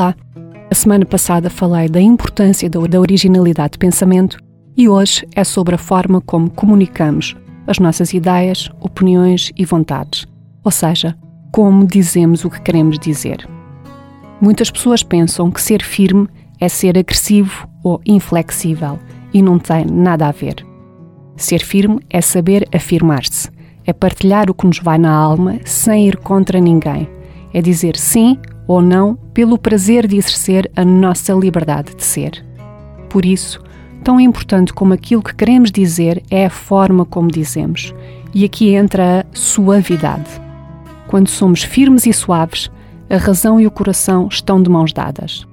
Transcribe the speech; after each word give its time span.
Olá! 0.00 0.16
A 0.70 0.74
semana 0.74 1.04
passada 1.04 1.50
falei 1.50 1.86
da 1.86 2.00
importância 2.00 2.70
da 2.70 2.98
originalidade 2.98 3.72
de 3.72 3.78
pensamento 3.80 4.38
e 4.74 4.88
hoje 4.88 5.28
é 5.36 5.44
sobre 5.44 5.74
a 5.74 5.78
forma 5.78 6.22
como 6.22 6.48
comunicamos 6.48 7.36
as 7.66 7.78
nossas 7.78 8.14
ideias, 8.14 8.70
opiniões 8.80 9.52
e 9.58 9.62
vontades, 9.66 10.26
ou 10.64 10.70
seja, 10.70 11.14
como 11.52 11.86
dizemos 11.86 12.46
o 12.46 12.50
que 12.50 12.62
queremos 12.62 12.98
dizer. 12.98 13.46
Muitas 14.40 14.70
pessoas 14.70 15.02
pensam 15.02 15.50
que 15.50 15.60
ser 15.60 15.82
firme 15.82 16.26
é 16.58 16.66
ser 16.66 16.96
agressivo 16.96 17.68
ou 17.84 18.00
inflexível 18.06 18.98
e 19.34 19.42
não 19.42 19.58
tem 19.58 19.84
nada 19.84 20.28
a 20.28 20.32
ver. 20.32 20.64
Ser 21.36 21.58
firme 21.58 22.00
é 22.08 22.22
saber 22.22 22.66
afirmar-se, 22.74 23.50
é 23.84 23.92
partilhar 23.92 24.50
o 24.50 24.54
que 24.54 24.66
nos 24.66 24.78
vai 24.78 24.96
na 24.96 25.12
alma 25.12 25.60
sem 25.66 26.08
ir 26.08 26.16
contra 26.16 26.58
ninguém, 26.58 27.06
é 27.52 27.60
dizer 27.60 27.98
sim 27.98 28.38
ou 28.70 28.80
não 28.80 29.16
pelo 29.34 29.58
prazer 29.58 30.06
de 30.06 30.16
exercer 30.16 30.70
a 30.76 30.84
nossa 30.84 31.32
liberdade 31.32 31.92
de 31.92 32.04
ser. 32.04 32.46
Por 33.08 33.24
isso, 33.24 33.60
tão 34.04 34.20
importante 34.20 34.72
como 34.72 34.94
aquilo 34.94 35.24
que 35.24 35.34
queremos 35.34 35.72
dizer 35.72 36.22
é 36.30 36.46
a 36.46 36.50
forma 36.50 37.04
como 37.04 37.32
dizemos, 37.32 37.92
e 38.32 38.44
aqui 38.44 38.72
entra 38.72 39.22
a 39.22 39.36
suavidade. 39.36 40.30
Quando 41.08 41.28
somos 41.28 41.64
firmes 41.64 42.06
e 42.06 42.12
suaves, 42.12 42.70
a 43.10 43.16
razão 43.16 43.58
e 43.58 43.66
o 43.66 43.72
coração 43.72 44.28
estão 44.30 44.62
de 44.62 44.70
mãos 44.70 44.92
dadas. 44.92 45.44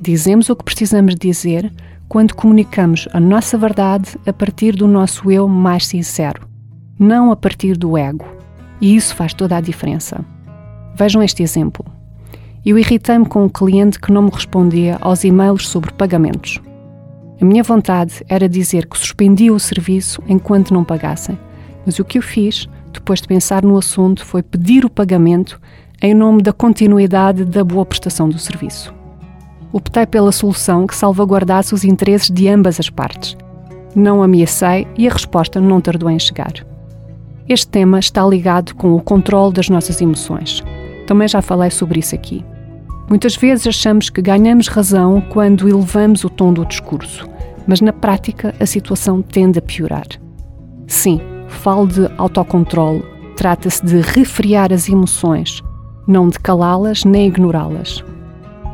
Dizemos 0.00 0.48
o 0.48 0.56
que 0.56 0.64
precisamos 0.64 1.14
dizer 1.14 1.70
quando 2.08 2.34
comunicamos 2.34 3.06
a 3.12 3.20
nossa 3.20 3.58
verdade 3.58 4.16
a 4.26 4.32
partir 4.32 4.74
do 4.74 4.88
nosso 4.88 5.30
eu 5.30 5.46
mais 5.46 5.86
sincero, 5.86 6.48
não 6.98 7.30
a 7.30 7.36
partir 7.36 7.76
do 7.76 7.98
ego. 7.98 8.24
E 8.80 8.96
isso 8.96 9.14
faz 9.14 9.34
toda 9.34 9.58
a 9.58 9.60
diferença. 9.60 10.24
Vejam 10.94 11.22
este 11.22 11.42
exemplo. 11.42 11.95
Eu 12.66 12.76
irritei-me 12.76 13.24
com 13.24 13.44
um 13.44 13.48
cliente 13.48 14.00
que 14.00 14.10
não 14.10 14.22
me 14.22 14.30
respondia 14.32 14.98
aos 15.00 15.22
e-mails 15.22 15.68
sobre 15.68 15.92
pagamentos. 15.92 16.60
A 17.40 17.44
minha 17.44 17.62
vontade 17.62 18.24
era 18.28 18.48
dizer 18.48 18.86
que 18.88 18.98
suspendia 18.98 19.54
o 19.54 19.60
serviço 19.60 20.20
enquanto 20.26 20.74
não 20.74 20.82
pagassem, 20.82 21.38
mas 21.84 22.00
o 22.00 22.04
que 22.04 22.18
eu 22.18 22.22
fiz, 22.22 22.68
depois 22.92 23.20
de 23.20 23.28
pensar 23.28 23.62
no 23.62 23.78
assunto, 23.78 24.26
foi 24.26 24.42
pedir 24.42 24.84
o 24.84 24.90
pagamento 24.90 25.60
em 26.02 26.12
nome 26.12 26.42
da 26.42 26.52
continuidade 26.52 27.44
da 27.44 27.62
boa 27.62 27.86
prestação 27.86 28.28
do 28.28 28.36
serviço. 28.36 28.92
Optei 29.72 30.04
pela 30.04 30.32
solução 30.32 30.88
que 30.88 30.96
salvaguardasse 30.96 31.72
os 31.72 31.84
interesses 31.84 32.32
de 32.32 32.48
ambas 32.48 32.80
as 32.80 32.90
partes. 32.90 33.36
Não 33.94 34.24
ameacei 34.24 34.88
e 34.98 35.06
a 35.06 35.12
resposta 35.12 35.60
não 35.60 35.80
tardou 35.80 36.10
em 36.10 36.18
chegar. 36.18 36.52
Este 37.48 37.68
tema 37.68 38.00
está 38.00 38.26
ligado 38.26 38.74
com 38.74 38.92
o 38.92 39.00
controle 39.00 39.52
das 39.52 39.68
nossas 39.68 40.00
emoções. 40.00 40.64
Também 41.06 41.28
já 41.28 41.40
falei 41.40 41.70
sobre 41.70 42.00
isso 42.00 42.12
aqui. 42.12 42.44
Muitas 43.08 43.36
vezes 43.36 43.68
achamos 43.68 44.10
que 44.10 44.20
ganhamos 44.20 44.66
razão 44.66 45.20
quando 45.20 45.68
elevamos 45.68 46.24
o 46.24 46.30
tom 46.30 46.52
do 46.52 46.66
discurso, 46.66 47.24
mas 47.66 47.80
na 47.80 47.92
prática 47.92 48.52
a 48.58 48.66
situação 48.66 49.22
tende 49.22 49.60
a 49.60 49.62
piorar. 49.62 50.06
Sim, 50.88 51.20
falo 51.48 51.86
de 51.86 52.10
autocontrole. 52.18 53.04
Trata-se 53.36 53.84
de 53.84 54.00
refriar 54.00 54.72
as 54.72 54.88
emoções, 54.88 55.62
não 56.06 56.28
de 56.28 56.38
calá-las 56.38 57.04
nem 57.04 57.28
ignorá-las. 57.28 58.02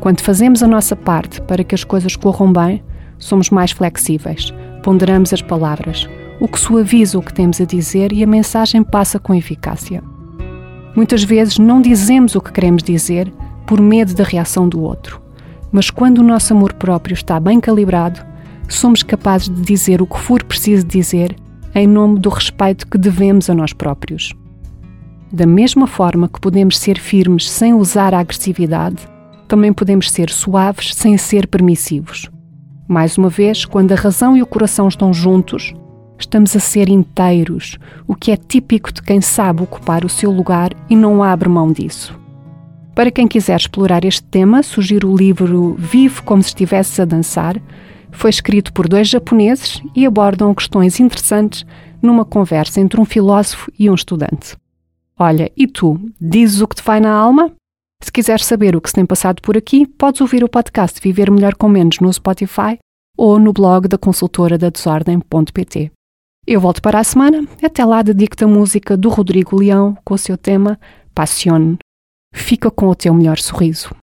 Quando 0.00 0.20
fazemos 0.20 0.62
a 0.62 0.66
nossa 0.66 0.94
parte 0.94 1.40
para 1.42 1.64
que 1.64 1.74
as 1.74 1.82
coisas 1.82 2.14
corram 2.14 2.52
bem, 2.52 2.84
somos 3.18 3.50
mais 3.50 3.72
flexíveis, 3.72 4.52
ponderamos 4.82 5.32
as 5.32 5.42
palavras, 5.42 6.08
o 6.40 6.46
que 6.46 6.60
suaviza 6.60 7.18
o 7.18 7.22
que 7.22 7.34
temos 7.34 7.60
a 7.60 7.64
dizer 7.64 8.12
e 8.12 8.22
a 8.22 8.26
mensagem 8.26 8.82
passa 8.82 9.18
com 9.18 9.34
eficácia. 9.34 10.02
Muitas 10.94 11.24
vezes 11.24 11.58
não 11.58 11.80
dizemos 11.80 12.34
o 12.34 12.40
que 12.40 12.52
queremos 12.52 12.82
dizer 12.82 13.32
por 13.70 13.80
medo 13.80 14.12
da 14.14 14.24
reação 14.24 14.68
do 14.68 14.82
outro. 14.82 15.22
Mas 15.70 15.90
quando 15.90 16.18
o 16.18 16.24
nosso 16.24 16.52
amor 16.52 16.72
próprio 16.72 17.14
está 17.14 17.38
bem 17.38 17.60
calibrado, 17.60 18.20
somos 18.68 19.04
capazes 19.04 19.48
de 19.48 19.62
dizer 19.62 20.02
o 20.02 20.08
que 20.08 20.18
for 20.18 20.42
preciso 20.42 20.84
dizer 20.84 21.36
em 21.72 21.86
nome 21.86 22.18
do 22.18 22.28
respeito 22.30 22.84
que 22.88 22.98
devemos 22.98 23.48
a 23.48 23.54
nós 23.54 23.72
próprios. 23.72 24.34
Da 25.32 25.46
mesma 25.46 25.86
forma 25.86 26.28
que 26.28 26.40
podemos 26.40 26.80
ser 26.80 26.98
firmes 26.98 27.48
sem 27.48 27.72
usar 27.72 28.12
a 28.12 28.18
agressividade, 28.18 29.08
também 29.46 29.72
podemos 29.72 30.10
ser 30.10 30.30
suaves 30.30 30.92
sem 30.92 31.16
ser 31.16 31.46
permissivos. 31.46 32.28
Mais 32.88 33.16
uma 33.16 33.28
vez, 33.28 33.64
quando 33.64 33.92
a 33.92 33.96
razão 33.96 34.36
e 34.36 34.42
o 34.42 34.46
coração 34.46 34.88
estão 34.88 35.14
juntos, 35.14 35.72
estamos 36.18 36.56
a 36.56 36.58
ser 36.58 36.88
inteiros, 36.88 37.78
o 38.04 38.16
que 38.16 38.32
é 38.32 38.36
típico 38.36 38.92
de 38.92 39.00
quem 39.00 39.20
sabe 39.20 39.62
ocupar 39.62 40.04
o 40.04 40.08
seu 40.08 40.32
lugar 40.32 40.72
e 40.88 40.96
não 40.96 41.22
abre 41.22 41.48
mão 41.48 41.70
disso. 41.70 42.18
Para 43.00 43.10
quem 43.10 43.26
quiser 43.26 43.56
explorar 43.56 44.04
este 44.04 44.22
tema, 44.22 44.62
sugiro 44.62 45.10
o 45.10 45.16
livro 45.16 45.74
Vive 45.78 46.20
como 46.20 46.42
se 46.42 46.50
estivesse 46.50 47.00
a 47.00 47.06
dançar. 47.06 47.56
Foi 48.12 48.28
escrito 48.28 48.74
por 48.74 48.86
dois 48.86 49.08
japoneses 49.08 49.80
e 49.96 50.04
abordam 50.04 50.54
questões 50.54 51.00
interessantes 51.00 51.64
numa 52.02 52.26
conversa 52.26 52.78
entre 52.78 53.00
um 53.00 53.06
filósofo 53.06 53.72
e 53.78 53.88
um 53.88 53.94
estudante. 53.94 54.54
Olha, 55.18 55.50
e 55.56 55.66
tu, 55.66 55.98
dizes 56.20 56.60
o 56.60 56.68
que 56.68 56.76
te 56.76 56.82
vai 56.82 57.00
na 57.00 57.10
alma? 57.10 57.50
Se 58.02 58.12
quiseres 58.12 58.44
saber 58.44 58.76
o 58.76 58.82
que 58.82 58.90
se 58.90 58.96
tem 58.96 59.06
passado 59.06 59.40
por 59.40 59.56
aqui, 59.56 59.86
podes 59.86 60.20
ouvir 60.20 60.44
o 60.44 60.48
podcast 60.48 61.00
Viver 61.00 61.30
Melhor 61.30 61.54
com 61.54 61.70
Menos 61.70 62.00
no 62.00 62.12
Spotify 62.12 62.76
ou 63.16 63.38
no 63.38 63.54
blog 63.54 63.88
da 63.88 63.96
consultora 63.96 64.58
da 64.58 64.68
desordem.pt. 64.68 65.90
Eu 66.46 66.60
volto 66.60 66.82
para 66.82 66.98
a 66.98 67.04
semana. 67.04 67.48
Até 67.62 67.82
lá 67.82 68.02
dedico-te 68.02 68.44
a 68.44 68.46
música 68.46 68.94
do 68.94 69.08
Rodrigo 69.08 69.58
Leão 69.58 69.96
com 70.04 70.12
o 70.12 70.18
seu 70.18 70.36
tema 70.36 70.78
Passione. 71.14 71.78
Fica 72.32 72.70
com 72.70 72.88
o 72.88 72.94
teu 72.94 73.14
melhor 73.14 73.38
sorriso. 73.38 73.94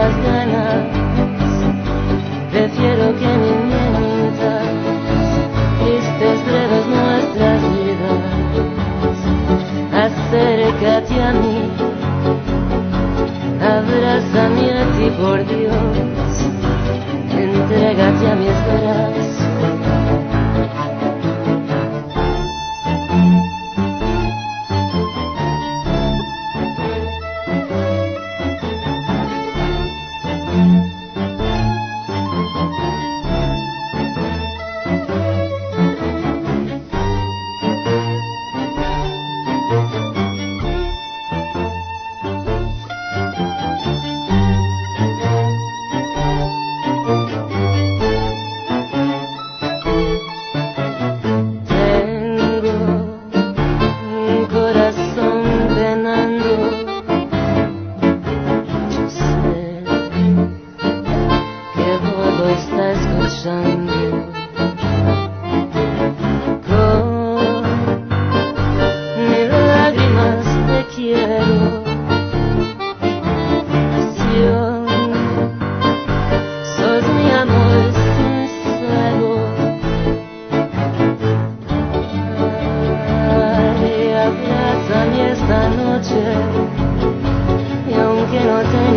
las 0.00 0.16
ganas, 0.24 0.82
prefiero 2.50 3.06
que 3.20 3.30
me 3.42 3.52
mientas, 3.68 4.66
tristes 5.80 6.38
breves 6.46 6.86
nuestras 6.86 7.58
vidas, 7.74 8.22
acércate 10.06 11.16
a 11.22 11.32
mí, 11.42 11.58
abrázame 13.76 14.66
a 14.80 14.84
ti 14.94 15.06
por 15.20 15.38
Dios, 15.46 16.32
entregate 17.46 18.24
a 18.30 18.36
mis 18.36 18.58
brazos. 18.66 19.29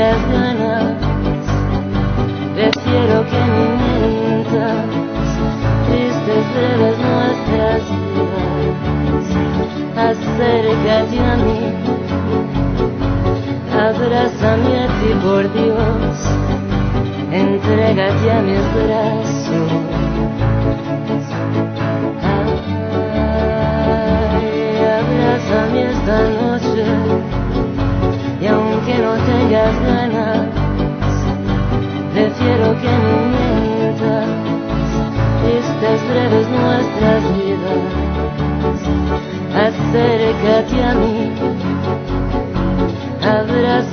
Tengas 0.00 0.32
ganas, 0.32 0.94
prefiero 2.54 3.24
que 3.26 3.40
ni 3.52 3.64
mientas, 3.82 4.86
tristes 5.86 6.44
breves 6.54 6.98
nuestras 6.98 7.82
vidas, 8.00 9.26
acércate 10.08 11.18
a 11.20 11.36
mí, 11.36 11.60
abrázame 13.78 14.72
a 14.78 14.86
ti 15.00 15.10
por 15.22 15.44
Dios, 15.52 16.16
entrégate 17.30 18.30
a 18.30 18.40
mis 18.40 18.64
brazos. 18.74 19.49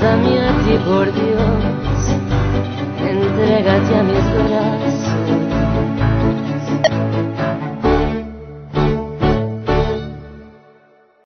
Dame 0.00 0.38
a 0.38 0.52
ti 0.62 0.76
por 0.84 1.06
Dios, 1.12 2.00
entrégate 3.00 3.94
a 3.94 4.02
mis 4.02 4.24
brazos. 4.34 4.85